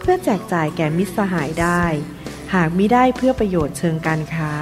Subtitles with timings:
[0.00, 1.82] เพื่อแจกจ่ายแก่มิตรสหายได้
[2.54, 4.52] หากมิได้เพื่อประโยชน์เชิงการค้า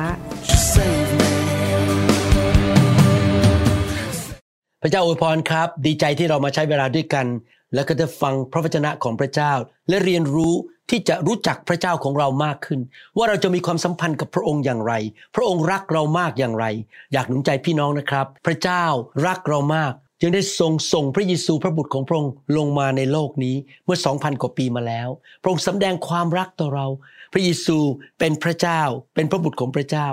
[4.83, 7.27] พระเจ้าอวยพรครับ ดีใจที่เรามาใช้เวลาด้วยกัน
[7.75, 9.53] แล้วก็จะฟังพระวจนะของพระเจ้า
[9.89, 10.55] และเรียนรู้
[10.91, 12.81] ที่จะรู้จักพระเจ้าของเรามากขึ้น
[13.17, 14.93] ว่าเราจะมีความสัมพันธ์กับพระองค์อย่างไร
[15.35, 16.67] พระองค์รักเรามากอย่างไร
[17.13, 18.85] อยากหนุนใจพี่น้องนะครับ พระเจ้า
[19.27, 19.93] รักเรามาก
[20.27, 25.09] จึงได้ทรงส่งพระเยซูพระบุตรของพระองค์ลงมาในโลกนี้เมื่อ 2,000 กว่าปีมาแล้ว
[25.43, 26.87] พระองค์สำแดงความรักต่อเรา
[27.33, 27.79] พระเยซู
[28.19, 28.81] เป็นพระเจ้า
[29.15, 30.09] เป็นพระบุตรของพระเจ้า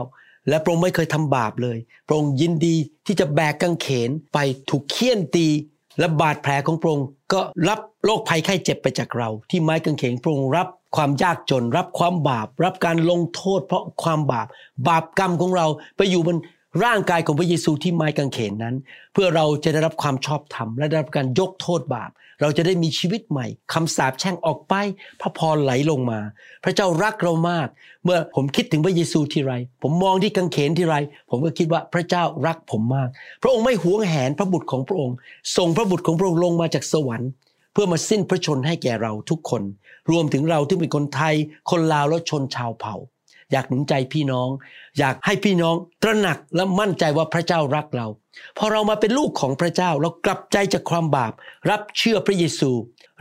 [0.49, 4.38] และพระองค์ไม่เคยทำบาปเลย พระองค์ยินดีที่จะแบกกางเขนไป
[4.69, 5.47] ถูกเคี่ยนตี
[5.99, 14.47] และบาดแผลของพระองค์ก็รับโรคภัยไข้เจ็บไปจากเรา ที่ไม้กางเขนพระองค์รับความยากจน รับความบาป รับการลงโทษเพราะความบาป
[14.88, 16.38] บาปกรรมของเราไปอยู่บน
[16.83, 18.75] ร่างกายของพระเยซูที่ไม้กางเขนนั้น
[19.13, 24.73] เพื่อเราจะได้รับความชอบธรรม และได้รับการยกโทษบาป เราจะได้มีชีวิตใหม่คำสาปแช่งออกไป
[25.21, 26.19] พระพรไหลลงมา
[26.63, 27.67] พระเจ้ารักเรามาก
[28.03, 30.95] เมื่อผมคิดถึงพระเยซูทีไร ผมมองที่กางเขนทีไร
[31.29, 33.09] ผมก็คิดว่าพระเจ้ารักผมมาก
[33.41, 35.16] พระองค์ไม่หวงแหนพระบุตรของพระองค์
[35.57, 37.29] ส่งพระบุตรของพระองค์ลงมาจากสวรรค์
[37.73, 39.63] เพื่อมาสิ้นพระชนให้แก่เราทุกคน
[40.11, 41.35] รวมถึงเราที่เป็นคนไทย
[41.69, 42.95] คนลาวและชนชาวเผ่า
[43.53, 44.49] อยากหนุนใจพี่น้อง
[44.99, 48.07] อยากให้พี่น้องตระหนักและมั่นใจว่าพระเจ้ารักเรา
[48.57, 51.33] พอเรามาเป็นลูกของพระเจ้าเรากลับใจจากความบาป
[51.69, 52.71] รับเชื่อพระเยซู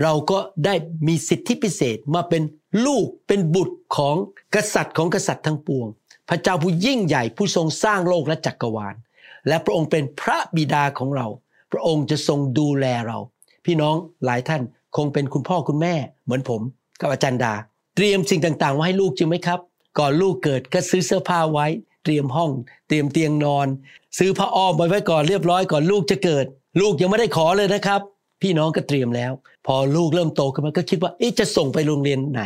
[0.02, 0.74] เราก็ได้
[1.06, 2.42] มีสิทธิพิเศษมาเป็น
[2.86, 4.16] ลูกเป็นบุตรของ
[4.54, 5.86] กษัตริย์ของกษัตริย์ทั้งปวง
[6.28, 8.94] พระเจ้าผู้ยิ่งใหญ่ผู้ทรงสร้างโลกและจักรวาล
[9.48, 11.26] และพระองค์เป็นพระบิดาของเรา
[11.72, 13.18] พระองค์จะทรงดูแลเรา
[13.64, 14.62] พี่น้องหลายท่าน
[14.96, 16.60] คงเป็นคุณพ่อคุณแม่เหมือนผม
[17.00, 17.54] กับอาจารย์ดา
[17.96, 19.60] เตรียมสิ่งต่างๆไว้ให้ลูกจริงไหมครับ
[19.98, 21.66] ก่อนลูกเกิดก็ซื้อเสื้อผ้าไว้
[22.04, 22.50] เตรียมห้อง
[22.88, 23.66] เตรียมเตียงนอน
[24.18, 26.44] ซื้อผ้าอ้อมไว้ไว้ก่อนเรียบร้อยก่อนลูกจะเกิด
[26.80, 28.00] ลูกยังไม่ได้ขอเลยนะครับ
[28.42, 29.32] พี่น้องก็เตรียมแล้ว
[29.66, 32.42] พอลูกเริ่มโตขึ้นมาก็คิดว่าจะส่งไปโรงเรียนไหน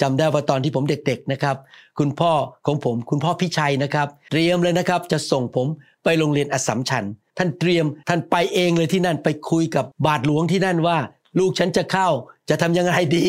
[0.00, 1.56] จำได้ว่าตอนที่ผมเด็กๆนะครับ
[1.98, 2.32] คุณพ่อ
[2.66, 5.66] ของผมคุณพ่อพิชัยนะครับ เตรียมเลยนะครับจะส่งผม
[6.04, 7.04] ไปโรงเรียนอสัมชัญ
[7.38, 10.98] ท่านเตรียมท่านไปเองเลยที่นั่นไปคุยกับบาทหลวงที่นั่นว่า
[11.38, 12.08] ลูกฉันจะเข้า
[12.48, 13.26] จะทำยังไงดี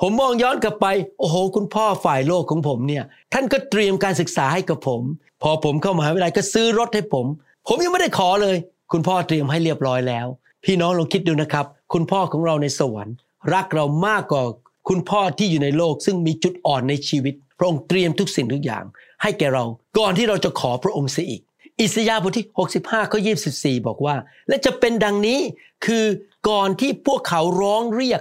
[0.00, 0.86] ผมมองย้อนกลับไป
[1.18, 5.02] โอ้โห คุณพ่อฝ่ายโลกของผมเนี่ย ท่านก็เตรียมการศึกษาให้กับผม
[5.42, 7.26] พอผมเข้ามหาวิทยาลัยก็ซื้อรถให้ผม
[7.68, 8.56] ผมยังไม่ได้ขอเลย
[8.92, 10.26] คุณพ่อเตรียมให้เรียบร้อยแล้ว
[10.64, 13.16] พี่น้องลองคิดดูนะครับ คุณพ่อของเราในสวรรค์
[13.52, 14.42] รักเรามากกว่า
[14.88, 18.84] คุณพ่อที่อยู่ในโลกซึ่งมีจุดอ่อนในชีวิต พระองค์เตรียมทุกสิ่งทุกอย่าง
[19.22, 19.64] ให้แก่เรา
[19.98, 21.42] ก่อนที่เราจะขอพระองค์เสียอีก
[21.80, 22.46] อิสยาห์บทที่
[22.80, 23.20] 65ข้อ
[23.52, 24.14] 24 บอกว่า
[24.48, 25.40] และจะเป็นดังนี้
[25.86, 26.04] คือ
[26.48, 28.20] ก่อนที่พวกเขาร้องเรียก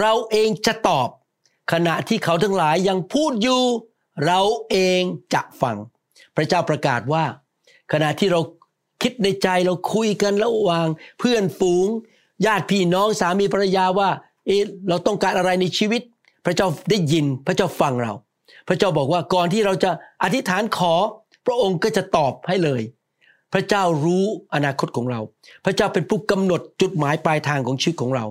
[0.00, 1.08] เราเองจะตอบ
[1.72, 3.62] ขณะที่เขาทั้งหลายยังพูดอยู่
[4.26, 5.00] เราเอง
[5.34, 5.76] จะฟัง
[6.36, 7.24] พระเจ้าประกาศว่า
[7.92, 8.40] ขณะที่เรา
[9.02, 10.86] คิดในใจเราคุยกันระหว่าง
[11.18, 11.86] เพื่อนฝูง
[12.46, 14.10] ญาติพี่น้องสามีภรรยาว่า
[14.46, 14.50] เอ
[14.88, 16.02] เราต้องการอะไรในชีวิต
[16.46, 18.12] พระเจ้าได้ยินพระเจ้าฟังเรา
[18.68, 19.90] พระเจ้าบอกว่าก่อนที่เราจะ
[20.22, 20.94] อธิษฐานขอ
[21.46, 22.82] พระองค์ก็จะตอบให้เลย
[23.52, 24.24] พระเจ้ารู้
[24.54, 25.20] อนาคตของเรา
[25.64, 28.24] พระเจ้าเป็นผู้กำหนดจุดหมายปลายทางของชีวิตของเรา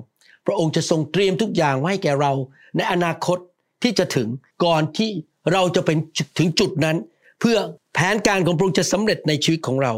[0.45, 2.31] พระองค์จะทรงเตรียมทุกอย่างไว้ให้แก่เรา
[2.75, 3.37] ในอนาคต
[3.83, 4.27] ที่จะถึง
[4.63, 5.09] ก่อนที่
[5.53, 5.97] เราจะเป็น
[6.37, 6.97] ถึงจุดนั้น
[7.39, 7.57] เพื่อ
[7.93, 9.93] แผนการของพระองค์จะสำเร็จในชีวิตของเรา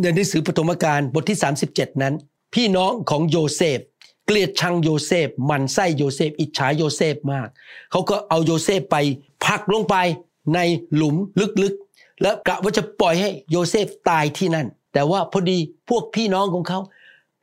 [0.00, 1.38] ในหนังสือปฐมกาลบทที่
[1.70, 2.14] 37 นั้น
[2.54, 3.78] พี่น้องของโยเซฟ
[4.26, 7.48] เกลียดชังโยเซฟหมั่นไส้โยเซฟ อิจฉาโยเซฟมาก
[7.90, 8.96] เขาก็เอาโยเซฟไป
[9.44, 9.96] ผลักลงไป
[10.54, 10.58] ใน
[10.94, 11.16] หลุม
[11.62, 16.78] ลึกๆ แล้วกะว่าจะปล่อยให้โยเซฟตายที่นั่น แต่ว่าพอดีพวกพี่น้องของเขา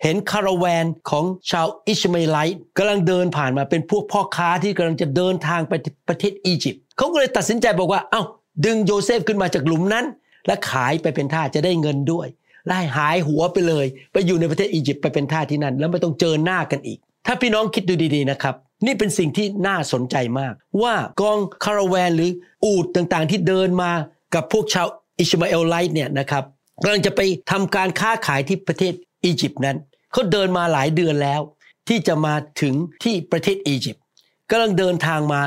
[0.04, 5.74] เห็น caravan ของชาว Ishmaelite กำลังเดินผ่านมาเป็นพวกพ่อค้าที่กำลังจะเดินทางไป
[6.10, 8.24] ประเทศอียิปต์เขาก็เลยตัดสินใจบอกว่าเอ้า
[8.66, 10.06] ดึงโยเซฟขึ้นมาจากหลุมนั้น
[10.48, 12.28] และขายไปเป็นทาสจะได้เงินด้วย
[12.68, 22.32] และหายหัวไปเลย ไปอยู่ในประเทศอียิปต์ไปเป็นทาสที่นั่น แล้วไม่ต้องเจอหน้ากันอีก ถ้าพี่น้องคิดดูดีๆนะครับ นี่เป็นสิ่งที่น่าสนใจมาก ว่ากอง caravan หรือ
[22.66, 23.92] อูฐต่างๆ ที่เดินมา
[24.36, 24.88] กับพวกชาว
[25.20, 26.44] Ishmaelite เนี่ยนะครับ
[26.84, 27.22] กำลังจะไป
[27.52, 28.94] ทำการค้าขายที่ประเทศ
[29.24, 29.78] อียิปต์นั้น
[30.12, 31.42] เขาเดินมาหลายเดือนแล้ว
[31.88, 34.04] ที่จะมาถึงที่ประเทศอียิปต์
[34.50, 35.42] กำลังเดินทางมา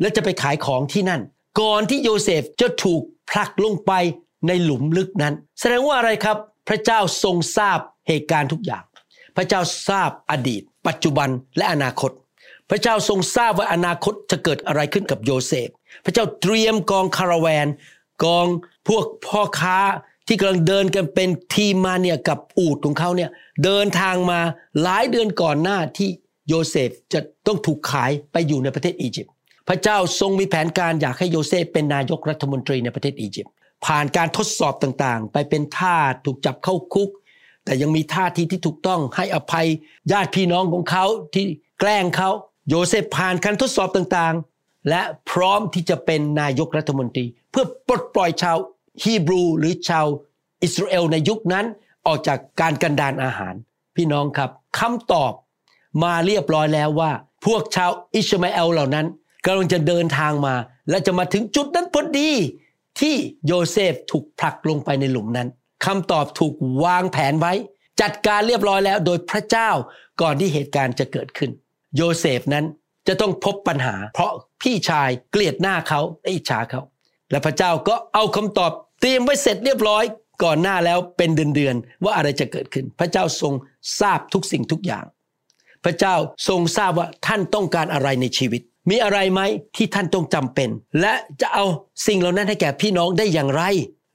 [0.00, 1.20] และจะไปขายของที่นั่น
[1.60, 3.92] ก่อนที่โยเซฟจะถูกผลักลงไป
[4.46, 6.36] ในหลุมลึกนั้น แสดงว่าอะไรครับ
[6.68, 7.78] พระเจ้าทรงทราบ
[8.08, 8.84] เหตุการณ์ทุกอย่าง
[9.36, 12.10] พระเจ้าทราบอดีต ปัจจุบันและอนาคต
[12.70, 15.68] พระเจ้าทรงทราบว่าอนาคตจะเกิดอะไรขึ้นกับโยเซฟ
[16.04, 17.66] พระเจ้าเตรียมกองคาราแวน
[18.24, 18.46] กอง
[18.88, 19.78] พวกพ่อค้า
[20.28, 23.30] ที่กำลังเดินกันเป็นทีมมาเนี่ยกับอูดของเขาเนี่ย
[23.64, 24.40] เดินทางมา
[24.82, 26.08] หลายเดือนก่อนหน้าที่
[26.48, 29.32] โยเซฟจะต้องถูกขายไปอยู่ในประเทศอียิปต์
[29.68, 33.52] พระเจ้าทรงมีแผนการอยากให้โยเซฟเป็นนายกรัฐมนตรีในประเทศอียิปต์
[33.86, 37.10] ผ่านการทดสอบต่างๆ ไปเป็นทาสถูกจับเข้าคุก
[37.64, 39.66] แต่ยังมีท่าทีที่ถูกต้องให้อภัย
[40.12, 41.04] ญาติพี่น้องของเขา
[41.34, 41.44] ที่
[41.80, 42.30] แกล้งเขา
[42.68, 48.56] โยเซฟผ่านการทดสอบต่างๆ และพร้อมที่จะเป็นนายกรัฐมนตรี เพื่อปลดปล่อยชาว
[49.02, 50.06] ฮีบรูหรือชาว
[50.62, 51.66] อิสราเอลในยุคนั้น
[52.06, 53.54] ออกจากการกันดารอาหาร
[53.96, 55.32] พี่น้องครับคำตอบ
[56.02, 57.10] มาเรียบร้อยแล้วว่า
[57.46, 59.06] พวกชาวอิชมาเอลเหล่านั้น
[59.44, 60.54] กำลังจะเดินทางมา
[60.90, 62.30] และจะมาถึงจุดนั้นพอดี
[63.00, 63.14] ที่
[63.46, 65.48] โยเซฟถูกผลักลงไปในหลุมนั้น
[65.84, 66.54] คำตอบถูก
[66.84, 67.52] วางแผนไว้
[68.00, 69.70] จัดการเรียบร้อยแล้วโดยพระเจ้า
[70.20, 71.50] ก่อนที่เหตุการณ์จะเกิดขึ้น
[71.96, 72.64] โยเซฟนั้น
[73.08, 76.80] จะต้องพบปัญหา เพราะพี่ชายเกลียดหน้าเขาอิจฉาเขา
[77.30, 80.04] และพระเจ้าก็เอาคำตอบ เตรียมไว้เสร็จเรียบร้อย
[80.44, 83.52] ก่อนหน้าแล้วเป็นเดือนๆว่าอะไรจะเกิดขึ้น พระเจ้าทรง
[84.00, 85.04] ทราบทุกสิ่งทุกอย่าง
[85.84, 86.14] พระเจ้า
[86.48, 89.40] ทรงทราบว่าท่านต้องการอะไรในชีวิต มีอะไรไหม
[89.76, 90.68] ที่ท่านต้องจำเป็น
[91.00, 91.64] และจะเอา
[92.06, 93.62] สิ่งเหล่านั้นให้แก่พี่น้องได้อย่างไร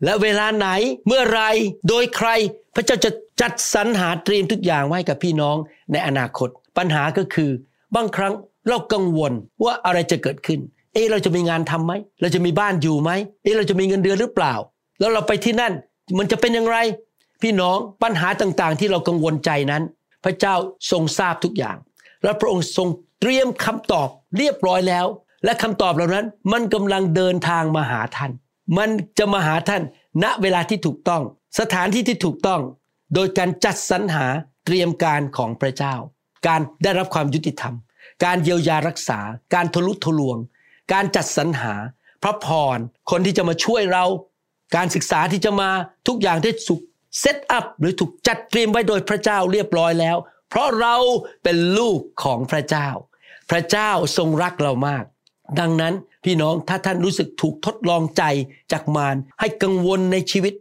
[0.04, 0.68] และเวลาไหน
[1.08, 1.42] เมื่อไร
[1.90, 2.30] โดยใคร
[2.76, 5.56] พระเจ้าจะจัดสรรหาเตรียมทุกอย่างไว้กับพี่น้อง
[5.92, 7.52] ในอนาคต ปัญหาก็คือ
[7.96, 8.34] บางครั้ง
[8.68, 9.34] เรากังวล
[9.64, 10.60] ว่าอะไรจะเกิดขึ้น
[10.94, 13.12] เออเราจะมีงานทํำไหมเราจะมีบ้านอยู่ไหม
[13.44, 14.54] เออเราจะมีเงินเดือนหรือเปล่า
[15.00, 15.74] แล้วเราไปที่นั่น
[16.18, 16.78] มันจะเป็นอย่างไร
[17.42, 19.84] พี่น้องปัญหาต่างๆ ที่เรากังวลใจนั้น
[20.24, 20.56] พระเจ้า
[20.92, 21.78] ทรงทราบทุกอย่าง
[22.24, 22.88] และพระองค์ทรง
[23.22, 25.06] เตรียมคำตอบเรียบร้อยแล้ว
[25.46, 28.32] และคำตอบเหล่านั้น มันกำลังเดินทางมาหาท่าน
[28.78, 29.84] มันจะมาหาท่าน
[30.24, 31.22] ณเวลาที่ถูกต้อง
[31.60, 32.62] สถานที่ที่ถูกต้อง
[33.14, 34.26] โดยการจัดสรรหา
[34.66, 35.96] เตรียมการของพระเจ้า
[36.48, 37.76] การได้รับความยุติธรรม
[38.24, 39.20] การเยียวยารักษา
[39.54, 40.38] การทะลุทะลวง
[40.94, 41.74] การจัดสรรหา
[42.24, 42.78] พระพร
[43.12, 44.06] คนที่จะมาช่วยเรา
[44.76, 45.70] การศึกษาที่จะมา
[46.08, 46.82] ทุกอย่างที่ถูก
[47.20, 50.18] เซตอัพหรือถูกจัดเตรียมไว้โดยพระเจ้าเรียบร้อยแล้ว
[50.50, 50.96] เพราะเรา
[51.44, 52.88] เป็นลูกของพระเจ้า
[53.50, 55.04] พระเจ้าทรงรักเรามาก
[55.60, 55.94] ดังนั้น
[56.26, 58.24] พี่น้องถ้าท่านรู้สึกถูกทดลองใจ
[58.72, 60.54] จากมารให้กังวลในชีวิต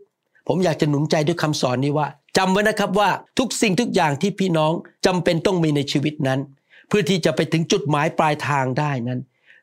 [0.48, 4.72] ผมอยากจะหนุนใจด้วยคำสอนนี้ว่าจำไว้นะครับว่าทุกสิ่งทุกอย่างที่พี่น้อง
[5.06, 6.40] จำเป็นต้องมีในชีวิตนั้น
[6.88, 9.20] เพื่อที่จะไปถึงจุดหมายปลายทางได้นั้น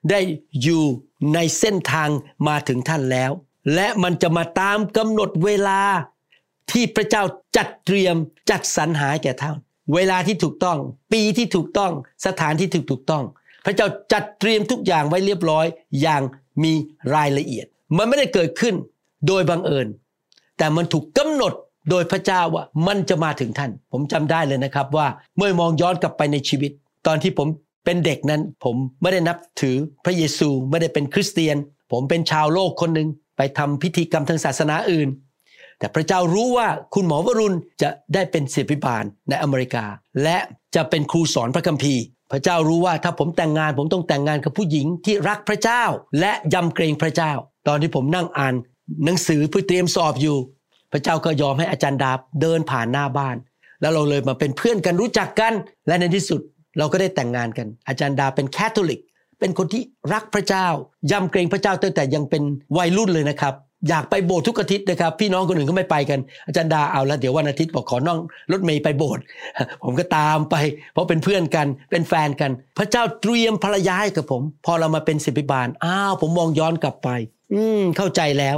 [0.10, 0.20] ได้
[0.64, 0.84] อยู่
[1.34, 2.10] ในเส้นทาง
[2.48, 3.32] มาถึงท่านแล้ว
[3.74, 5.82] และมันจะมาตามกำหนดเวลา
[6.72, 7.24] ที่พระเจ้า
[7.58, 8.16] จัดเตรียม
[8.50, 9.56] จัดสรรหาแก่ท่าน
[9.96, 10.78] เวลาที่ถูกต้อง
[11.14, 11.92] ปีที่ถูกต้อง
[12.26, 13.24] สถานที่ถูกถูกต้อง
[13.66, 15.66] พระเจ้าจัดเตรียมทุกอย่างไว้เรียบร้อย
[16.02, 16.22] อย่าง
[16.64, 16.74] มี
[17.16, 17.66] รายละเอียด
[17.98, 18.76] มันไม่ได้เกิดขึ้น
[19.28, 19.88] โดยบังเอิญ
[20.58, 21.54] แต่มันถูกกำหนด
[21.90, 25.08] โดยพระเจ้าว่ามันจะมาถึงท่าน ผมจำได้เลยนะครับว่า
[25.38, 26.72] เมื่อมองย้อนกลับไปในชีวิต
[27.08, 27.48] ตอนที่ผม
[27.86, 29.76] เป็นเด็กนั้น ผมไม่ได้นับถือ
[30.06, 31.58] พระเยซูไม่ได้เป็นคริสเตียน
[31.92, 33.08] ผมเป็นชาวโลกคนหนึ่ง
[33.40, 35.10] ไปทำพิธีกรรมทางศาสนาอื่น
[35.80, 39.86] แต่พระเจ้ารู้ว่าคุณหมอวรุณจะได้เป็นศิบิบาลในอเมริกา
[40.24, 40.38] และ
[40.76, 45.84] จะเป็นครูสอนพระคัมภีร์ พระเจ้ารู้ว่าถ้าผมแต่งงานผมต้องแต่งงานกับผู้หญิงที่รักพระเจ้า
[46.20, 47.32] และยำเกรงพระเจ้า
[47.68, 48.54] ตอนที่ผมนั่งอ่าน
[49.06, 50.38] หนังสือเพื่อเตรียมสอบอยู่
[50.92, 53.36] พระเจ้าก็ยอมให้อาจารย์ดาบเดินผ่านหน้าบ้าน
[53.82, 55.54] แล้วเราเลยมาเป็นเพื่อนกันรู้จักกัน
[55.88, 56.42] และในที่สุด
[56.78, 59.02] เราก็ได้แต่งงานกัน อาจารย์ดาเป็นแคทอลิก
[59.40, 59.82] เป็นคนที่
[60.14, 60.68] รักพระเจ้า
[61.12, 62.44] ยำเกรงพระเจ้าตั้งแต่ยังเป็น
[62.78, 63.56] วัยรุ่นเลยนะครับ
[63.90, 68.20] อยากไปโบสถ์ทุกอาทิตย์นะครับ พี่น้องคนอื่นก็ไม่ไปกัน อาจารย์ดาเอาแล้วเดี๋ยววันอาทิตย์บอกขอน้อง
[68.52, 69.24] รถเมย์ไปโบสถ์
[69.84, 70.56] ผมก็ตามไป
[70.94, 77.10] เพราะเป็นเพื่อนกันเป็นแฟนกัน พระเจ้าเตรียมภรรยาให้กับผม พอเรามาเป็นศิบิบาลอ้าวผมมองย้อนกลับไป
[77.54, 78.58] อืมเข้าใจแล้ว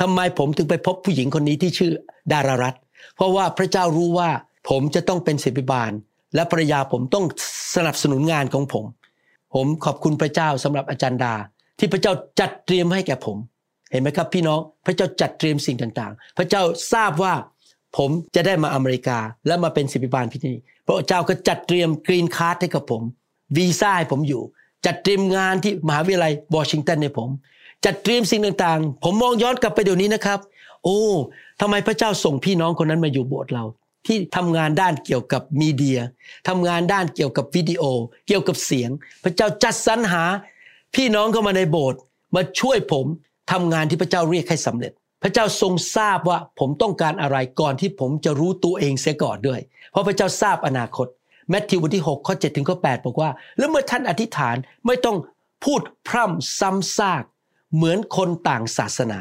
[0.00, 1.92] ทำไมผมถึงไปพบผู้หญิงคนนี้ที่ชื่อ
[2.32, 2.74] ดารารัต
[3.16, 4.30] เพราะว่าพระเจ้ารู้ว่า
[4.70, 5.92] ผมจะต้องเป็นศิบิบาล
[6.34, 7.24] และภรรยาผมต้อง
[7.76, 8.84] สนับสนุนงานของผม
[9.54, 11.34] ผมขอบคุณพระเจ้าสำหรับอาจารย์ดา
[11.78, 13.36] ที่พระเจ้าจัดเตรียมให้แก่ผม
[13.90, 17.34] เห็นไหมครับ พี่น้องพระเจ้าจัดเตรียมสิ่งต่างๆ พระเจ้าทราบว่า
[17.96, 20.52] ผมจะได้มาอเมริกาและมาเป็นศิษยาภิบาลที่นี่
[20.86, 23.02] พระเจ้าก็จัดเตรียม green card ให้กับผม
[23.56, 24.42] วีซ่าให้ผมอยู่
[24.86, 27.28] จัดเตรียมงานที่มหาวิทยาลัยวอชิงตันให้ผม
[27.84, 30.38] จัดเตรียมสิ่งต่างๆ ผมมองย้อนกลับไปเดี๋ยวนี้นะครับ
[30.84, 30.98] โอ้
[31.60, 33.64] ทำไมพระเจ้าส่งพี่น้องคนนั้นมาอยู่โบสถ์เรา
[34.06, 35.98] ที่ทำงานด้านเกี่ยวกับ media
[36.48, 37.82] ทำงานด้านเกี่ยวกับวิดีโอ
[38.26, 38.90] เกี่ยวกับเสียง
[39.24, 40.24] พระเจ้าจัดสรรหา
[40.94, 42.00] พี่น้องเข้ามาในโบสถ์
[42.34, 43.06] มาช่วยผม
[43.52, 44.92] ทำงานที่พระเจ้าเรียกให้สำเร็จ
[45.22, 51.06] พระเจ้าทรงทราบว่าผมต้องการอะไรก่อนที่ผมจะรู้ตัวเองเสียก่อนด้วย เพราะพระเจ้าทราบอนาคต
[51.50, 54.56] แมทธิวบทที่6ข้อ7ถึงข้อ8บอกว่า แล้วเมื่อท่านอธิษฐาน
[54.86, 55.16] ไม่ต้อง
[55.64, 57.24] พูดพร่ำซ้ำซาก
[57.74, 59.18] เหมือนคนต่างศาสนา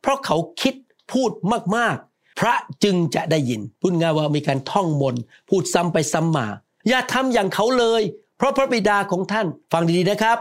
[0.00, 0.74] เพราะเขาคิด
[1.12, 1.30] พูด
[1.76, 1.96] มาก
[2.44, 5.16] พระจึงจะได้ยิน พูดง่ายว่ามีการท่องมน
[5.48, 6.46] พูดซ้ำไปซ้ำมา
[6.88, 8.02] อย่าทำอย่างเขาเลย
[8.36, 10.38] เพราะพระบิดาของท่านฟังดีๆนะครับ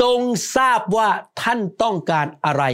[0.00, 0.20] ทรง
[0.56, 1.08] ทราบว่า
[1.42, 2.64] ท่านต้องการอะไร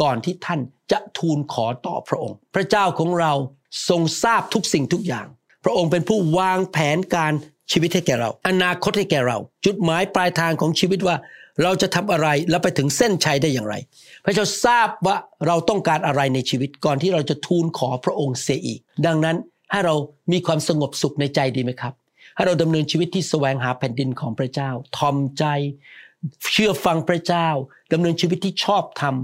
[0.00, 0.60] ก่อนที่ท่าน
[0.92, 3.32] จะทูลขอต่อพระองค์ พระเจ้าของเรา
[3.88, 5.26] ทรงทราบทุกสิ่งทุกอย่าง
[5.64, 7.32] พระองค์เป็นผู้วางแผนการ
[7.70, 11.16] ชีวิตให้แก่เรา อนาคตให้แก่เรา จุดหมายปลายทางของชีวิตว่า
[11.62, 13.74] เราจะทำอะไรแล้วไปถึงเส้นชัยได้อย่างไร
[14.24, 15.16] พระเจ้าทราบว่า
[15.46, 19.36] เราต้องการอะไรในชีวิตก่อนที่เราจะทูลขอพระองค์เสียอีก ดังนั้น
[19.70, 19.94] ให้เรา
[20.32, 21.94] มีความสงบสุขในใจดีไหมครับ
[22.36, 25.44] ให้เราดำเนินชีวิตที่แสวงหาแผ่นดินของพระเจ้า ทอมใจ
[26.52, 27.48] เชื่อฟังพระเจ้า
[27.92, 29.14] ดำเนินชีวิตที่ชอบธรรม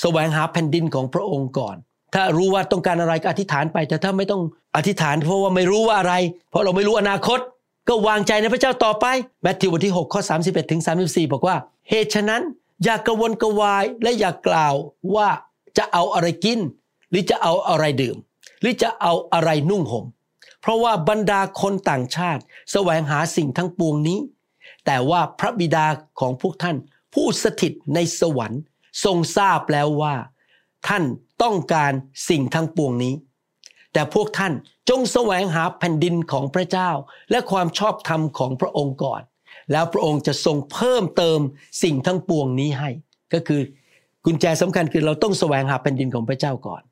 [0.00, 1.76] แสวงหาแผ่นดินของพระองค์ก่อน
[2.14, 4.42] ถ้ารู้ว่าต้องการอะไรก็อธิษฐานไป แต่ถ้าไม่ต้อง
[4.76, 6.14] อธิษฐานเพราะว่าไม่รู้ว่าอะไร
[6.50, 7.38] เพราะเราไม่รู้อนาคต
[7.88, 9.06] ก็วางใจในพระเจ้าต่อไป
[9.42, 11.56] แมทธิวบทที่ 6 ข้อ 31ถึง34 บอกว่า
[11.88, 12.42] เหตุฉะนั้น
[12.84, 14.74] อย่ากกระวนกระวายและอย่ากล่าว
[15.14, 15.28] ว่า
[15.78, 16.60] จะเอาอะไรกิน
[17.10, 18.16] หรือจะเอาอะไรดื่ม
[18.60, 20.04] หรือจะเอาอะไรนุ่งห่ม
[20.60, 24.18] เพราะว่าบรรดาคนต่างชาติ แสวงหาสิ่งทั้งปวงนี้
[24.86, 25.86] แต่ว่าพระบิดา
[26.20, 26.76] ของพวกท่าน
[27.14, 28.62] ผู้สถิตในสวรรค์
[29.04, 30.14] ทรงทราบแล้วว่า
[30.88, 31.04] ท่าน
[31.42, 31.92] ต้องการ
[32.28, 33.14] สิ่งทั้งปวงนี้
[33.92, 34.52] แต่พวกท่าน
[34.88, 36.90] จงแสวงหาแผ่นดินของพระเจ้า
[37.30, 39.22] และความชอบธรรมของพระองค์ก่อน
[39.72, 41.40] แล้วพระองค์จะทรงเพิ่มเติม
[41.82, 42.90] สิ่งทั้งปวงนี้ให้
[43.32, 43.60] ก็คือ
[44.24, 46.82] กุญแจสำคัญคือเราต้องแสวงหาแผ่นดินของพระเจ้าก่อน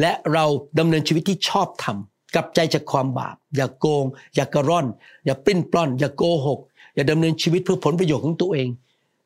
[0.00, 0.44] และเรา
[0.78, 1.96] ดำเนินชีวิตที่ชอบธรรม
[2.34, 4.04] กลับใจจากความบาป อย่าโกง
[4.34, 4.86] อย่ากระร่อน
[5.24, 6.60] อย่าปลิ้นปล้อน อย่าโกหก
[6.94, 8.68] อย่าดำเนินชีวิตเพื่อผลประโยชน์ของตัวเอง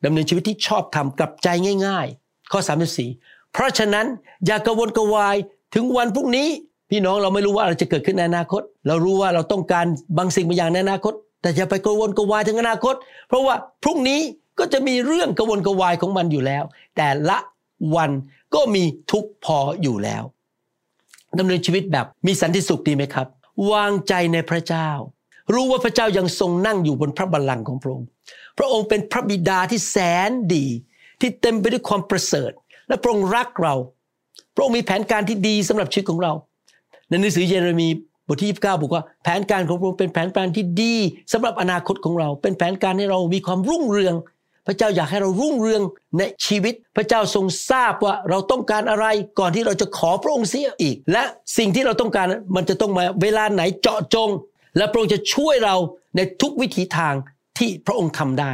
[0.04, 1.48] ดำเนินชีวิตที่ชอบธรรมกลับใจ
[1.86, 2.60] ง่าย ๆ ข้อ
[3.06, 4.06] 34 เพราะฉะนั้น
[4.46, 5.36] อย่ากระวนกระวาย
[5.74, 6.48] ถึงวันพรุ่งนี้
[6.90, 9.86] พี่น้องเราไม่รู้ว่าอะไรจะเกิดขึ้นในอนาคต เรารู้ว่าเราต้องการ
[10.18, 12.94] บางสิ่งบางอย่างในอนาคต แต่อย่าไปกระวนกระวายถึงอนาคต
[13.28, 14.20] เพราะว่าพรุ่งนี้
[14.58, 16.64] ก็จะมีเรื่องกระวนกระวายของมันอยู่แล้ว
[16.96, 17.38] แต่ละ
[17.94, 18.10] วัน
[18.54, 20.22] ก็มีทุกพออยู่แล้ว
[21.38, 23.26] ดำเนินชีวิตแบบมีสันติสุขดีไหมครับ
[23.72, 24.90] วางใจในพระเจ้า
[25.54, 28.06] รู้ว่าพระเจ้ายังทรงนั่งอยู่บนพระบัลลังก์ของพระองค์
[28.58, 29.96] พระองค์เป็นพระบิดาที่แส
[30.28, 30.66] นดี
[31.20, 32.52] ที่เต็มไปด้วยความประเสริฐ
[32.88, 33.74] และพระองค์รักเรา
[34.54, 36.32] พระองค์มีแผนการที่ดีสำหรับชีวิตของเรา
[37.08, 37.88] ในหนังสือเยเรมี
[38.26, 40.94] บทที่ 29 บอกว่าแผนการของพระองค์เป็นแผนการที่ดี
[41.32, 44.14] สำหรับอนาคตของเรา เป็นแผนการให้เรามีความรุ่งเรือง
[44.66, 45.82] พระเจ้าอยากให้เรารุ่งเรือง
[46.18, 49.06] ในชีวิต พระเจ้าทรงทราบว่าเราต้องการอะไร
[49.38, 51.22] ก่อนที่เราจะขอพระองค์เสียอีก และ
[51.58, 54.30] สิ่งที่เราต้องการมันจะต้องมาเวลาไหนเจาะจง
[54.76, 55.76] และพระองค์จะช่วยเรา
[56.16, 57.14] ในทุกวิถีทาง
[57.58, 58.52] ที่พระองค์ทำได้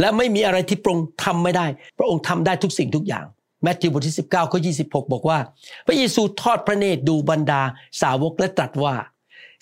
[0.00, 1.66] และไม่มีอะไรที่พระองค์ทำไม่ได้
[1.98, 3.24] พระองค์ทำได้ทุกสิ่งทุกอย่าง
[3.62, 5.38] แมทธิวบทที่ 19ข้อ26 บอกว่า
[5.86, 7.62] พระเยซูทอดพระเนตรดูบรรดา
[8.02, 8.94] สาวกและตรัสว่า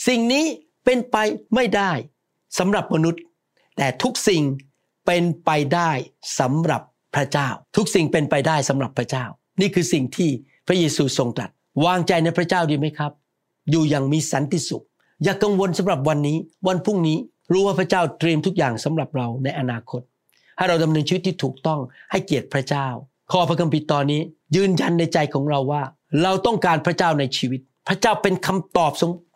[0.08, 0.44] สิ่งนี้
[0.84, 1.16] เป็นไป
[1.54, 1.92] ไม่ได้
[2.58, 3.22] สำหรับมนุษย์
[3.76, 4.42] แต่ทุกสิ่ง
[5.06, 5.90] เป็นไปได้
[6.40, 6.82] สำหรับ
[7.14, 9.24] พระเจ้า ทุกสิ่งเป็นไปได้สำหรับพระเจ้า
[9.60, 10.30] นี่คือสิ่งที่
[10.66, 11.50] พระเยซูทรงตรัส
[11.84, 13.12] วางใจในพระเจ้าดีไหมครับ
[13.70, 14.84] อยู่อย่างมีสันติสุข
[15.24, 16.36] อย่ากกังวลสำหรับวันนี้
[16.68, 17.18] วันพรุ่งนี้
[17.52, 20.02] รู้ว่าพระเจ้าเตรียมทุกอย่างสำหรับเราในอนาคต
[20.56, 22.88] ให้เราดำเนินชีวิตที่ถูกต้องให้เกียรติพระเจ้า
[23.32, 24.20] ข้อพระคัมภีร์ตอนนี้
[24.56, 25.82] ยืนยันในใจของเราว่า
[26.22, 28.92] เราต้องการพระเจ้าในชีวิต พระเจ้าเป็นคำตอบ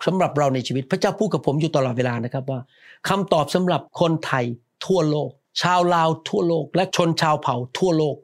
[0.07, 2.61] สำหรับเราในชีวิต พระเจ้าพูดกับผมอยู่ตลอดเวลานะครับว่า
[3.09, 4.45] คำตอบสำหรับคนไทย
[4.87, 5.31] ทั่วโลก
[5.63, 8.17] ชาวลาวทั่วโลก และชนชาวเผ่าทั่วโลก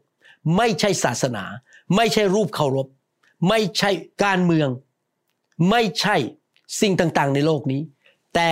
[0.56, 1.44] ไม่ใช่ศาสนา
[1.96, 2.86] ไม่ใช่รูปเคารพ
[3.48, 3.90] ไม่ใช่
[4.24, 4.68] การเมือง
[5.70, 6.16] ไม่ใช่
[6.80, 7.82] สิ่งต่างๆ ในโลกนี้
[8.34, 8.48] แต่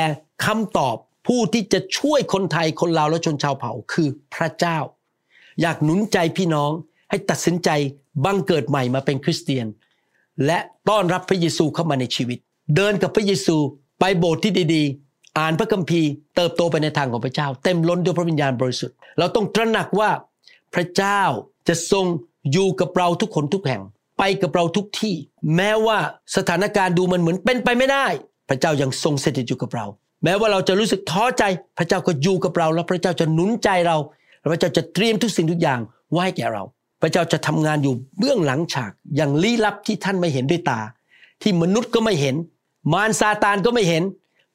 [0.47, 0.97] คำตอบ
[1.27, 4.79] ผู้ที่จะช่วยคนไทยคนลาวและชนชาวเผ่าคือพระเจ้า
[5.61, 6.73] อยากหนุนใจพี่น้อง
[7.11, 7.69] ให้ตัดสินใจ
[8.25, 9.67] บังเกิดใหม่มาเป็นคริสเตียน
[10.47, 10.59] และ
[10.89, 12.39] ต้อนรับพระเยซูเข้ามาในชีวิต
[12.77, 13.57] เดินกับพระเยซู
[14.01, 20.11] ไปโบสถ์ที่ดีๆ อ่านพระคัมภีร์เติบโตไปในทางของพระเจ้า เต็มล้นด้วยพระวิญญาณบริสุทธิ์เราต้องตระหนักว่า
[20.75, 21.23] พระเจ้า
[21.69, 22.07] จะทรง
[22.53, 23.83] อยู่กับเราทุกคนทุกแห่ง
[24.19, 25.15] ไปกับเราทุกที่
[25.57, 25.99] แม้ว่า
[26.37, 28.07] สถานการณ์ดูมันเหมือนเป็นไปไม่ได้
[28.49, 29.87] พระเจ้ายังทรงสถิตอยู่กับเรา
[30.25, 31.45] แม้ว่าเราจะรู้สึกท้อใจ
[31.79, 33.97] พระเจ้าก็อยู่กับเรา แล้วพระเจ้าจะหนุนใจเรา
[34.41, 35.81] และพระเจ้าจะเตรียมทุกสิ่งทุกอย่าง
[36.13, 36.63] ไว้แก่เรา
[37.01, 40.81] พระเจ้าจะทำงานอยู่เบื้องหลังฉากอย่างลี้ลับที่ท่านไม่เห็นด้วยตา
[41.43, 42.35] ที่มนุษย์ก็ไม่เห็น
[42.93, 44.03] มารซาตานก็ไม่เห็น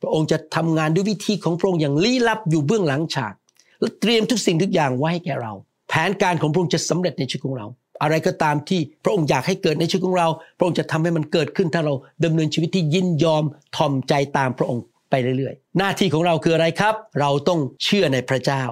[0.01, 3.33] พระองค์จะทำงานด้วยวิธีของพระองค์อย่างลี้ลับอยู่เบื้องหลังฉาก
[3.79, 5.53] และเตรียมทุกสิ่งทุกอย่างไว้ให้แก่เรา
[5.89, 7.67] แผนการของพระองค์จะสำเร็จในชีวิตของเรา
[8.01, 11.93] อะไรก็ตามที่พระองค์อยากให้เกิดในชีวิตของเรา พระองค์จะทำให้มันเกิดขึ้นถ้าเรา
[12.25, 13.43] ดำเนินชีวิตที่ยินยอม
[13.75, 18.63] ทอมใจตามพระองค์ไปเรื่อยๆ หน้าที่ของเราคืออะไรครับ เราต้องเชื่อในพระเจ้า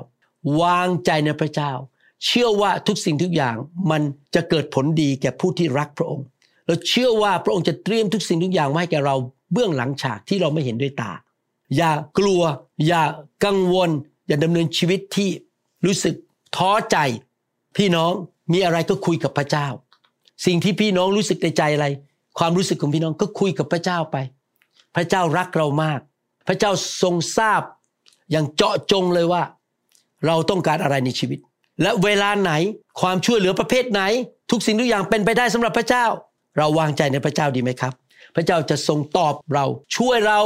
[0.61, 1.71] วางใจในพระเจ้า
[2.25, 3.55] เชื่อว่าทุกสิ่งทุกอย่าง
[3.91, 4.01] มัน
[4.35, 6.25] จะเกิดผลดีแก่ผู้ที่รักพระองค์
[6.65, 9.15] เราเชื่อว่าพระองค์จะเตรียมทุกสิ่งทุกอย่างไว้แก่เรา
[9.53, 11.11] เบื้องหลังฉากที่เราไม่เห็นด้วยตา
[11.77, 12.41] อย่ากลัว
[12.88, 13.03] อย่า
[13.45, 13.89] กังวล
[14.27, 15.29] อย่าดำเนินชีวิตที่
[15.85, 16.15] รู้สึก
[16.57, 16.97] ท้อใจ
[17.77, 18.11] พี่น้อง
[18.53, 19.67] มีอะไรก็คุยกับพระเจ้า
[20.45, 21.88] สิ่งที่พี่น้องรู้สึกในใจอะไร
[22.39, 24.17] ความรู้สึกของพี่น้องก็คุยกับพระเจ้าไป
[24.95, 25.99] พระเจ้ารักเรามาก
[26.47, 26.71] พระเจ้า
[27.01, 27.61] ทรงทราบ
[28.31, 29.43] อย่างเจาะจงเลยว่า
[30.25, 31.39] เราต้องการอะไรในชีวิต
[31.81, 32.51] และเวลาไหน
[33.01, 34.01] ความช่วยเหลือประเภทไหน
[34.51, 36.05] ทุกสิ่งทุกอย่างเป็นไปได้สำหรับพระเจ้า
[36.57, 37.93] เราวางใจในพระเจ้าดีไหมครับ
[38.36, 39.65] พระเจ้าจะทรงตอบเรา
[39.98, 40.39] ช่วยเรา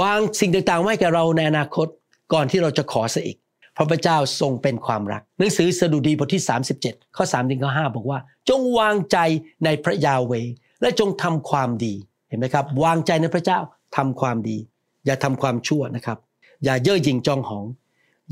[0.00, 1.86] วางสิ่งต่างๆไว้แก่เราในอนาคต
[2.32, 3.36] ก่อนที่เราจะขอเสียอีก
[3.74, 6.42] เพราะพระเจ้าทรงเป็นความรัก หนังสือสดุดีบทที่
[6.82, 8.18] 37 ข้อ3ถึงข้อ5บอกว่า
[8.48, 9.18] จงวางใจ
[9.64, 10.32] ในพระยาเว
[10.80, 11.94] และจงทำความดี
[12.28, 13.58] เห็นไหมครับ วางใจในพระเจ้า
[13.96, 14.58] ทำความดี
[15.06, 16.18] อย่าทำความชั่วนะครับ
[16.64, 17.66] อย่าเย่อหยิ่งจองหอง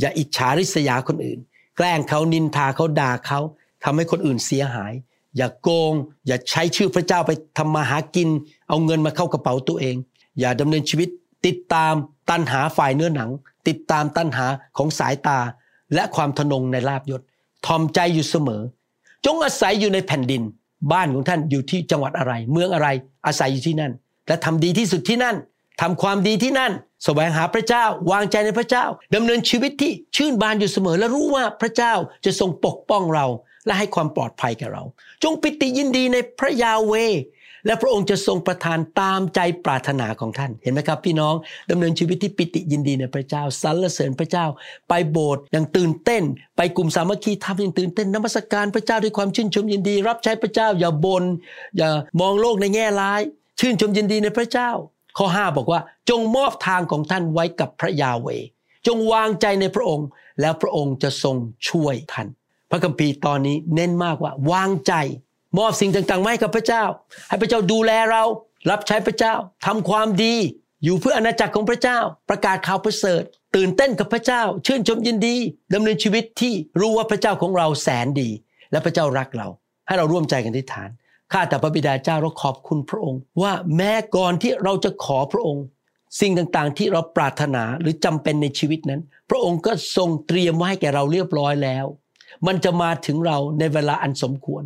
[0.00, 1.38] อย่าอิจฉาริษยาคนอื่น
[1.78, 3.40] แกล้งเขานินทาเขาด่าเขา
[3.84, 4.92] ทำให้คนอื่นเสียหาย
[5.36, 5.92] อย่าโกง
[6.26, 8.28] อย่าใช้ชื่อพระเจ้าไปทำมาหากิน
[8.68, 9.96] เอาเงินมาเข้ากระเป๋าตัวเอง
[10.38, 11.08] อย่าดำเนินชีวิต
[11.46, 11.94] ติดตาม
[12.30, 13.30] ตันหาฝ่ายเนื้อหนัง
[13.68, 15.38] ติดตามตันหาของสายตา
[15.94, 17.22] และความทนงในลาบยศ
[17.66, 18.62] ทอมใจอยู่เสมอ
[19.24, 20.42] จงอาศัยอยู่ในแผ่นดิน
[20.92, 22.88] บ้านของท่านอยู่ที่จังหวัดอะไร เมืองอะไร
[23.26, 23.92] อาศัยอยู่ที่นั่น
[24.26, 25.36] และทำดีที่สุดที่นั่น
[25.80, 26.72] ทำความดีที่นั่น
[27.04, 33.26] แสวงหาพระเจ้า วางใจในพระเจ้าดำเนินชีวิตที่ชื่นบานอยู่เสมอ และรู้ว่าพระเจ้าจะทรงปกป้องเรา
[33.66, 34.82] และให้ความปลอดภัยแก่เรา
[35.22, 36.94] จงปิติยินดีในพระยาเว
[37.66, 41.34] และพระองค์จะทรงประทานตามใจปรารถนาของท่านเห็นไหมครับ พี่น้อง
[41.70, 44.46] ดำเนินชีวิตที่ปิติยินดีในพระเจ้าสรรเสริญพระเจ้า
[44.88, 46.22] ไปโบสถ์อย่างตื่นเต้น
[46.56, 51.24] ไปกลุ่มสามัคคีทำอย่างตื่นเต้นนมัสการพระเจ้าด้วยความชื่นชมยินดี รับใช้พระเจ้าอย่าบน่น
[51.76, 51.90] อย่า
[52.20, 53.20] มองโลกในแง่ร้าย
[53.60, 54.70] ชื่นชมยินดีในพระเจ้า
[55.18, 58.28] ข้อ 5 บอกว่าจงมอบทางของท่านไว้กับพระยาเว
[58.86, 60.08] จงวางใจในพระองค์
[60.40, 61.36] แล้วพระองค์จะทรง
[61.68, 62.28] ช่วยท่าน
[62.70, 64.94] พระคัมภีร์ตอนนี้เน้นมากว่าวางใจ
[65.58, 66.84] มอบสิ่งต่างๆมาให้กับพระเจ้า
[67.28, 68.22] ให้พระเจ้าดูแลเรา
[68.70, 69.34] รับใช้พระเจ้า
[69.66, 70.34] ทำความดี
[70.84, 71.98] อยู่เพื่ออาณาจักรของพระเจ้า
[72.28, 73.22] ประกาศข่าวประเสริฐ
[73.56, 75.36] ตื่นเต้นกับพระเจ้า ชื่นชมยินดี
[75.74, 78.28] ดำเนินชีวิตที่รู้ว่าพระเจ้าของเราแสนดี
[78.70, 79.48] และพระเจ้ารักเรา
[79.86, 80.90] ให้เราร่วมใจกันที่ฐาน
[81.32, 85.64] ข้าแต่พระบิดาเจ้าเราขอบคุณพระองค์ ว่าแม้ก่อนที่เราจะขอพระองค์
[86.20, 91.86] สิ่งต่างๆ ที่เราปรารถนาหรือจำเป็นในชีวิตนั้น พระองค์ก็ทรงเตรียมไว้ให้แก่เราเรียบร้อยแล้ว
[92.46, 94.62] มันจะมาถึงเราในเวลาอันสมควร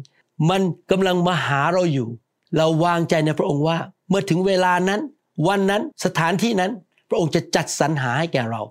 [0.50, 2.08] มันกำลังมาหาเราอยู่
[2.56, 5.00] เราวางใจในพระองค์ว่า เมื่อถึงเวลานั้น
[5.48, 6.72] วันนั้นสถานที่นั้น
[7.08, 8.62] พระองค์จะจัดสรรหาให้แก่เรา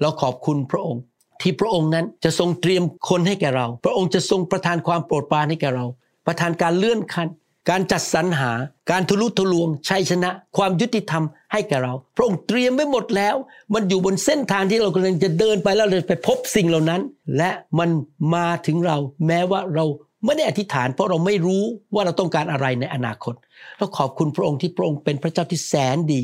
[0.00, 1.02] เราขอบคุณพระองค์
[1.40, 5.86] ที่พระองค์นั้นจะทรงเตรียมคนให้แก่เรา พระองค์จะทรงประทานความโปรดปรานให้แก่เรา
[6.26, 7.28] ประทานการเลื่อนขั้น
[7.70, 8.52] การจัดสรรหา
[8.90, 13.36] การทะลุทะลวงชัยชนะ ความยุติธรรมให้แก่เรา พระองค์เตรียมไว้หมดแล้ว
[13.74, 17.02] มันอยู่บนเส้นทางที่เรากำลังจะเดินไปแล้วเราไปพบสิ่งเหล่านั้น
[17.36, 17.90] และมัน
[18.34, 19.84] มาถึงเราแม้ว่าเรา
[20.24, 23.34] ไม่ได้อธิษฐาน เพราะเราไม่รู้ว่าเราต้องการอะไรในอนาคต
[23.78, 26.22] เราขอบคุณพระองค์ที่พระองค์เป็นพระเจ้าที่แสนดี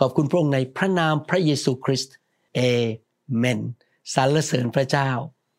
[0.00, 2.14] ขอบคุณพระองค์ในพระนามพระเยซูคริสต์
[2.54, 2.60] เอ
[3.38, 3.60] เมน
[4.14, 5.10] สรรเสริญพระเจ้า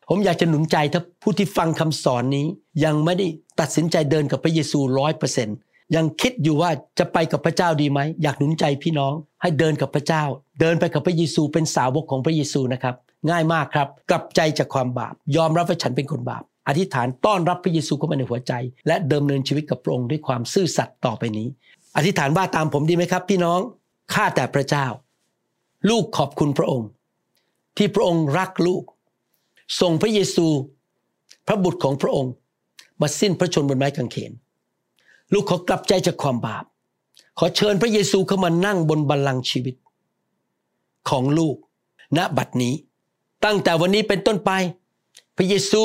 [0.08, 2.46] ผมอยากจะหนุนใจถ้าผู้ที่ฟังคำสอนนี้
[2.84, 3.26] ยังไม่ได้
[3.60, 5.48] ตัดสินใจเดินกับพระเยซูร้อยเปอร์เซ็น
[5.96, 10.24] ยังคิดอยู่ว่าจะไปกับพระเจ้าดีไหม อยากหนุนใจพี่น้องให้เดินกับพระเจ้า
[10.60, 12.94] เดินไปกับพระเยซูเป็นสาวกของพระเยซูนะครับ
[13.30, 18.52] ง่ายมากครับกลับใจจากความบาป ยอมรับว่าฉันเป็นคนบาป อธิษฐานต้อนรับพระเยซูเข้ามาในหัวใจ
[18.86, 21.46] และเดิมเนินชีวิตกับพระองค์ด้วยความซื่อสัตย์ต่อไปนี้
[21.96, 23.60] อธิษฐานว่าตามผมดีไหมครับ พี่น้อง
[24.14, 24.86] ข้าแต่พระเจ้า
[25.88, 26.88] ลูกขอบคุณพระองค์
[27.76, 28.82] ที่พระองค์รักลูก
[29.80, 30.46] ส่งพระเยซู
[31.46, 32.32] พระบุตรของพระองค์
[33.00, 34.32] มาสิ้นพระชนบนไม้กางเขน
[35.32, 36.64] ลูกขอกลับใจจากความบาป
[37.38, 39.74] ขอเชิญพระเยซูเข้ามานั่งบนบัลลังก์ชีวิต
[41.08, 41.56] ของลูก
[42.16, 42.74] ณบัดนี้
[43.44, 44.50] ตั้งแต่วันนี้เป็นต้นไป
[45.36, 45.82] พระเยซู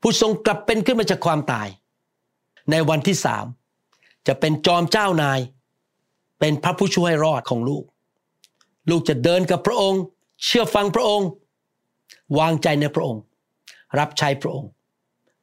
[0.00, 1.68] ผู้ทรงกลับเป็นขึ้นมาจากความตาย
[2.70, 3.44] ในวันที่สาม
[4.26, 5.40] จะเป็นจอมเจ้านาย
[6.40, 7.84] เป็นพระผู้ช่วยรอดของลูก
[8.90, 10.02] ลูกจะเดินกับพระองค์
[10.44, 11.28] เชื่อฟังพระองค์
[12.38, 13.22] วางใจในพระองค์
[13.98, 14.70] รับใช้พระองค์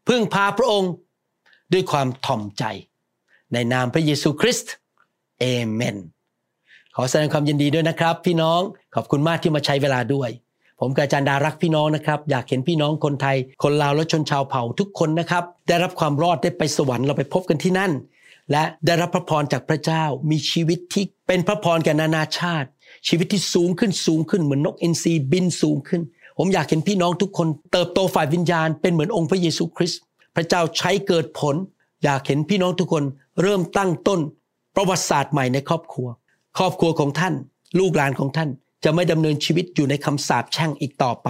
[0.08, 0.92] พึ่งพาพระองค์
[1.74, 2.64] ด้วยความถ่อมใจ
[3.54, 4.74] ในนามพระเยซูคริสต์
[5.40, 5.98] เอเมน
[6.96, 8.62] ขอแสดงความยินดีด้วยนะครับ พี่น้อง
[8.96, 10.30] ขอบคุณมากที่มาใช้เวลาด้วย
[10.80, 17.92] ผมกาจารดารักพี่น้องนะครับ อยากเห็นพี่น้องคนไทย คนลาวและชนชาวเผ่าทุกคนนะครับ ได้รับความรอดได้ไปสวรรค์เราไปพบกันที่นั่น
[18.52, 22.70] และได้รับพระพรจากพระเจ้ามีชีวิตที่เป็นพระพรแก่นานาชาติ
[23.08, 26.02] ชีวิตที่สูงขึ้นสูงขึ้นเหมือนนกอินทรีบินสูงขึ้น
[26.38, 30.02] ผมอยากเห็นพี่น้องทุกคนเติบโตฝ่ายวิญญาณเป็นเหมือนองค์พระเยซูคริสต์
[30.36, 31.56] พระเจ้าใช้เกิดผล
[32.04, 33.04] อยากเห็นพี่น้องทุกคน
[33.42, 34.20] เริ่มตั้งต้น
[34.76, 36.08] ประวัติศาสตร์ใหม่ในครอบครัว
[36.58, 37.34] ครอบครัวของท่าน
[37.80, 38.50] ลูกหลานของท่าน
[38.84, 41.30] จะไม่ดำเนินชีวิตอยู่ในคำสาปแช่งอีกต่อไป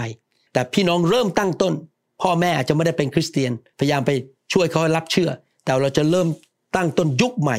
[0.53, 1.73] แต่พี่น้องเริ่มตั้งต้น
[2.21, 4.11] พ่อแม่อาจจะไม่ได้เป็นคริสเตียน พยายามไป
[4.53, 5.29] ช่วยเขารับเชื่อ
[5.63, 6.27] แต่เราจะเริ่ม
[6.75, 7.57] ตั้งต้นยุคใหม่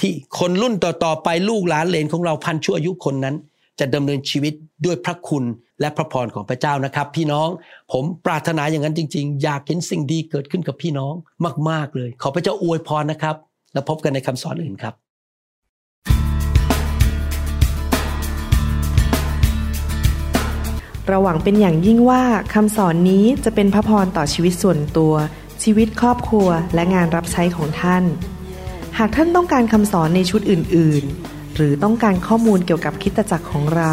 [0.00, 3.36] ที่คนรุ่นต่อๆไปลูกหลานเลนของเราพันชั่วอายุคนนั้น
[3.80, 5.44] จะดำเนินชีวิตด้วยพระคุณ
[5.80, 7.48] และพระพรของพระเจ้านะครับ พี่น้อง
[7.92, 11.14] ผมปรารถนาอย่างนั้นจริง ๆ อยากเห็นสิ่งดีเกิดขึ้นกับพี่น้อง
[11.68, 13.36] มาก ๆเลย ขอพระเจ้าอวยพรนะครับ
[13.72, 14.94] แล้วพบกันในคำสอนอื่นครับ
[21.08, 22.22] เราหวังเป็นอย่างยิ่งว่า
[22.54, 25.14] คำสอนนี้จะเป็นพระพรต่อชีวิตส่วนตัว
[25.62, 28.04] ชีวิตครอบครัวและงานรับใช้ของท่าน
[28.98, 33.92] หากท่านต้องการคำสอนในชุดอื่น ๆ หรือต้องการข้อมูลเกี่ยวกับคริสตจักรของเรา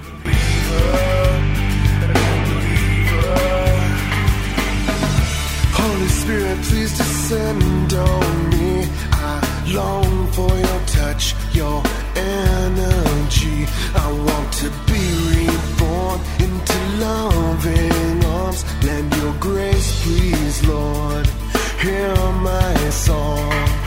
[6.71, 8.87] please descend on me.
[9.11, 9.35] I
[9.79, 11.83] long for your touch, your
[12.15, 13.59] energy.
[14.05, 15.03] I want to be
[15.33, 18.61] reborn into loving arms.
[18.85, 21.27] Lend your grace, please, Lord.
[21.83, 22.15] Hear
[22.49, 23.80] my song.